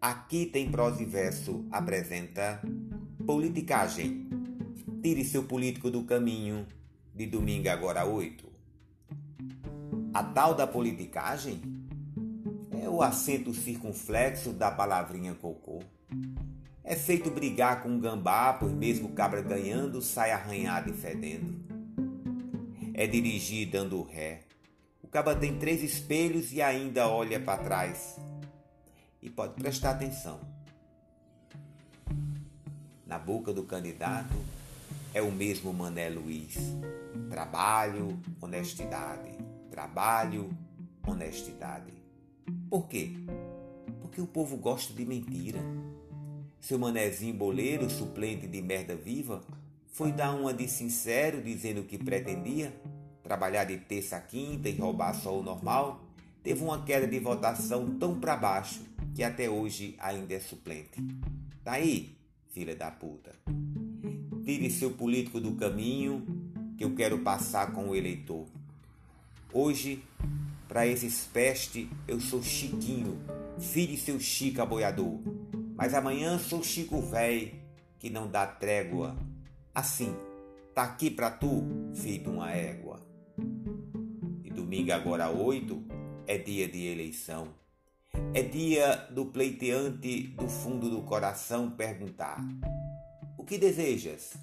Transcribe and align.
Aqui 0.00 0.46
tem 0.46 0.70
prosa 0.70 1.02
e 1.02 1.04
verso 1.04 1.66
apresenta 1.70 2.62
Politicagem. 3.26 4.30
Tire 5.02 5.22
seu 5.26 5.42
político 5.42 5.90
do 5.90 6.04
caminho 6.04 6.66
de 7.14 7.26
domingo 7.26 7.68
agora 7.68 8.06
8. 8.06 8.48
A 10.14 10.24
tal 10.24 10.54
da 10.54 10.66
politicagem 10.66 11.60
é 12.82 12.88
o 12.88 13.02
acento 13.02 13.52
circunflexo 13.52 14.54
da 14.54 14.70
palavrinha 14.70 15.34
cocô. 15.34 15.80
É 16.82 16.96
feito 16.96 17.30
brigar 17.30 17.82
com 17.82 17.90
um 17.90 18.00
gambá, 18.00 18.54
pois 18.54 18.72
mesmo 18.72 19.10
cabra 19.10 19.42
ganhando 19.42 20.00
sai 20.00 20.32
arranhado 20.32 20.88
e 20.88 20.94
fedendo. 20.94 21.62
É 22.94 23.06
dirigir 23.06 23.68
dando 23.68 24.02
ré. 24.02 24.44
O 25.02 25.08
cabra 25.08 25.36
tem 25.36 25.58
três 25.58 25.82
espelhos 25.82 26.54
e 26.54 26.62
ainda 26.62 27.06
olha 27.06 27.38
para 27.38 27.62
trás. 27.62 28.16
E 29.22 29.28
pode 29.28 29.54
prestar 29.54 29.90
atenção. 29.90 30.40
Na 33.06 33.18
boca 33.18 33.52
do 33.52 33.64
candidato 33.64 34.34
é 35.12 35.20
o 35.20 35.30
mesmo 35.30 35.74
Mané 35.74 36.08
Luiz. 36.08 36.56
Trabalho, 37.28 38.18
honestidade. 38.40 39.30
Trabalho, 39.70 40.50
honestidade. 41.06 41.92
Por 42.70 42.88
quê? 42.88 43.12
Porque 44.00 44.22
o 44.22 44.26
povo 44.26 44.56
gosta 44.56 44.94
de 44.94 45.04
mentira. 45.04 45.60
Seu 46.58 46.78
manezinho 46.78 47.34
boleiro, 47.34 47.90
suplente 47.90 48.46
de 48.46 48.62
merda 48.62 48.96
viva, 48.96 49.42
foi 49.92 50.12
dar 50.12 50.34
uma 50.34 50.54
de 50.54 50.66
sincero 50.66 51.42
dizendo 51.42 51.82
que 51.82 51.98
pretendia 51.98 52.74
trabalhar 53.22 53.64
de 53.64 53.76
terça 53.76 54.16
a 54.16 54.20
quinta 54.20 54.68
e 54.68 54.78
roubar 54.78 55.14
só 55.14 55.38
o 55.38 55.42
normal. 55.42 56.00
Teve 56.42 56.64
uma 56.64 56.82
queda 56.84 57.06
de 57.06 57.18
votação 57.18 57.98
tão 57.98 58.18
para 58.18 58.34
baixo 58.34 58.80
que 59.14 59.22
até 59.22 59.48
hoje 59.48 59.94
ainda 59.98 60.34
é 60.34 60.40
suplente. 60.40 61.02
Tá 61.62 61.72
aí, 61.72 62.16
filha 62.48 62.74
da 62.74 62.90
puta. 62.90 63.34
Tire 64.44 64.70
seu 64.70 64.90
político 64.92 65.40
do 65.40 65.52
caminho 65.52 66.24
que 66.76 66.84
eu 66.84 66.94
quero 66.94 67.18
passar 67.18 67.72
com 67.72 67.88
o 67.88 67.94
eleitor. 67.94 68.46
Hoje, 69.52 70.02
para 70.68 70.86
esses 70.86 71.26
peste, 71.26 71.90
eu 72.06 72.20
sou 72.20 72.42
Chiquinho, 72.42 73.18
filho 73.58 73.94
de 73.94 74.00
seu 74.00 74.20
Chico 74.20 74.62
aboiador. 74.62 75.20
Mas 75.74 75.94
amanhã 75.94 76.38
sou 76.38 76.62
Chico 76.62 77.00
Véi, 77.02 77.54
que 77.98 78.08
não 78.08 78.28
dá 78.28 78.46
trégua. 78.46 79.16
Assim, 79.74 80.14
tá 80.74 80.84
aqui 80.84 81.10
pra 81.10 81.30
tu, 81.30 81.64
filho 81.94 82.22
de 82.22 82.28
uma 82.30 82.52
égua. 82.52 83.04
E 84.44 84.50
domingo 84.50 84.92
agora 84.92 85.28
oito 85.30 85.82
é 86.26 86.38
dia 86.38 86.68
de 86.68 86.86
eleição. 86.86 87.48
É 88.32 88.42
dia 88.42 89.08
do 89.10 89.26
pleiteante 89.26 90.28
do 90.28 90.48
fundo 90.48 90.88
do 90.88 91.02
coração 91.02 91.70
perguntar: 91.70 92.40
O 93.36 93.44
que 93.44 93.58
desejas? 93.58 94.34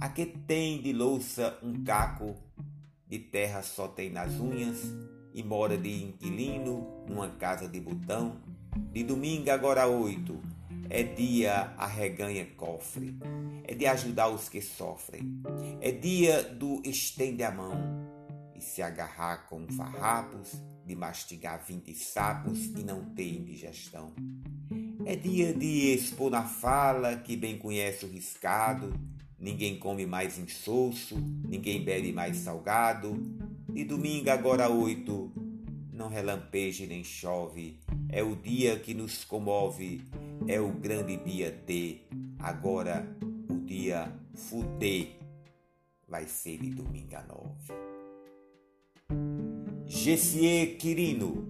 A 0.00 0.08
que 0.08 0.26
tem 0.26 0.80
de 0.80 0.92
louça 0.92 1.58
um 1.62 1.82
caco, 1.82 2.36
de 3.08 3.18
terra 3.18 3.62
só 3.62 3.88
tem 3.88 4.10
nas 4.10 4.38
unhas, 4.40 4.78
e 5.34 5.42
mora 5.42 5.76
de 5.76 6.04
inquilino 6.04 7.04
numa 7.08 7.28
casa 7.28 7.68
de 7.68 7.80
botão? 7.80 8.36
De 8.92 9.02
domingo 9.02 9.50
agora 9.50 9.86
oito, 9.86 10.40
é 10.90 11.02
dia 11.02 11.72
arreganha 11.76 12.46
cofre, 12.56 13.16
é 13.64 13.74
de 13.74 13.86
ajudar 13.86 14.28
os 14.28 14.48
que 14.48 14.60
sofrem, 14.62 15.42
é 15.80 15.90
dia 15.90 16.42
do 16.42 16.80
estende 16.84 17.42
a 17.42 17.50
mão 17.50 17.72
e 18.54 18.60
se 18.60 18.82
agarrar 18.82 19.48
com 19.48 19.66
farrapos, 19.68 20.62
de 20.88 20.96
mastigar 20.96 21.62
vinte 21.64 21.94
sapos 21.94 22.64
e 22.64 22.82
não 22.82 23.04
ter 23.14 23.34
indigestão. 23.34 24.12
É 25.04 25.14
dia 25.14 25.52
de 25.52 25.92
expor 25.94 26.30
na 26.30 26.42
fala 26.42 27.16
que 27.16 27.36
bem 27.36 27.58
conhece 27.58 28.06
o 28.06 28.08
riscado, 28.08 28.92
ninguém 29.38 29.78
come 29.78 30.06
mais 30.06 30.38
insosso, 30.38 31.16
ninguém 31.46 31.84
bebe 31.84 32.10
mais 32.10 32.38
salgado. 32.38 33.14
De 33.68 33.84
domingo 33.84 34.30
agora 34.30 34.70
oito, 34.70 35.30
não 35.92 36.08
relampeje 36.08 36.86
nem 36.86 37.04
chove, 37.04 37.78
é 38.08 38.22
o 38.22 38.34
dia 38.34 38.78
que 38.78 38.94
nos 38.94 39.24
comove, 39.24 40.02
é 40.46 40.58
o 40.58 40.72
grande 40.72 41.18
dia 41.18 41.52
D. 41.66 41.98
Agora 42.38 43.06
o 43.50 43.58
dia 43.58 44.10
fuder 44.34 45.18
vai 46.08 46.26
ser 46.26 46.58
de 46.58 46.70
domingo 46.70 47.14
a 47.14 47.22
nove. 47.24 47.97
Gessier 49.98 50.78
Quirino 50.78 51.44